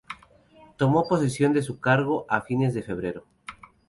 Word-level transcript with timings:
Tomó 0.77 1.07
posesión 1.07 1.53
de 1.53 1.61
su 1.61 1.79
cargo 1.79 2.25
a 2.27 2.41
fines 2.41 2.73
de 2.73 2.81
febrero. 2.81 3.27